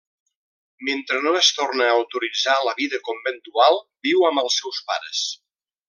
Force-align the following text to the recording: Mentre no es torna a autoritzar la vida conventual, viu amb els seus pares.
Mentre 0.87 1.19
no 1.25 1.33
es 1.41 1.49
torna 1.59 1.85
a 1.89 1.93
autoritzar 1.97 2.57
la 2.69 2.73
vida 2.81 3.01
conventual, 3.11 3.79
viu 4.09 4.27
amb 4.31 4.47
els 4.47 4.59
seus 4.63 4.85
pares. 4.91 5.23